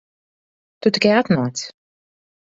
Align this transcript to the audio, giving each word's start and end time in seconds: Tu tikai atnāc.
Tu 0.85 0.93
tikai 0.95 1.13
atnāc. 1.19 1.63